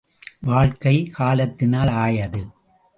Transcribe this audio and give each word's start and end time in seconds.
வாழ்க்கை 0.41 1.05
காலத்தினால் 1.05 1.87
ஆயது. 1.87 2.47